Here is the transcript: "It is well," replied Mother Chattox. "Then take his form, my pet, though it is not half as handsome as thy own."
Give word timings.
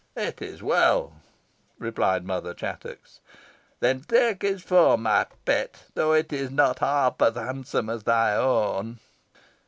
"It 0.15 0.41
is 0.41 0.63
well," 0.63 1.21
replied 1.77 2.25
Mother 2.25 2.55
Chattox. 2.55 3.19
"Then 3.81 4.01
take 4.01 4.41
his 4.41 4.63
form, 4.63 5.03
my 5.03 5.27
pet, 5.45 5.83
though 5.93 6.13
it 6.13 6.33
is 6.33 6.49
not 6.49 6.79
half 6.79 7.21
as 7.21 7.35
handsome 7.35 7.87
as 7.87 8.01
thy 8.01 8.35
own." 8.35 8.97